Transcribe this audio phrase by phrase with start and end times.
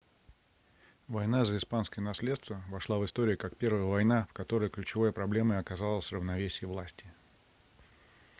[1.07, 6.11] война за испанское наследство вошла в историю как первая война в которой ключевой проблемой оказалось
[6.11, 7.05] равновесие власти